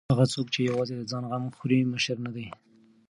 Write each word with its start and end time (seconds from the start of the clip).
هغه 0.11 0.25
څوک 0.33 0.47
چې 0.53 0.59
یوازې 0.69 0.93
د 0.97 1.01
ځان 1.11 1.23
غم 1.31 1.45
خوري 1.57 1.79
مشر 1.93 2.17
نه 2.25 2.31
دی. 2.35 2.47